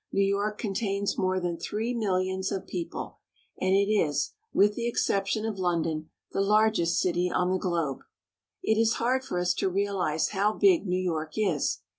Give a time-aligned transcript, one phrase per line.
[0.11, 3.19] New York contains more than three millions of people,
[3.59, 7.99] and it is, with the ex ception of London, the largest city on the globe.
[8.63, 11.81] It is hard for us to realize how big New York is.